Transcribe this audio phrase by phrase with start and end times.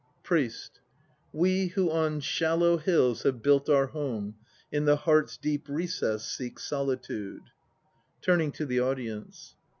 [0.23, 0.79] PRIEST.
[1.31, 4.33] We who on shallow hills * have built our home
[4.71, 7.43] In the heart's deep recess seek solitude.
[8.19, 9.53] (Turning to the audience.)